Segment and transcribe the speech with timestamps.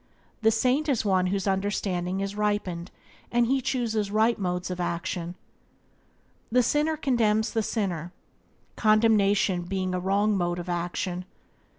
[0.41, 2.89] The saint is one whose understanding is ripened,
[3.31, 5.35] and he wisely chooses right modes of action.
[6.51, 8.11] The sinner condemns the sinner,
[8.75, 11.25] condemnation being a wrong mode of action.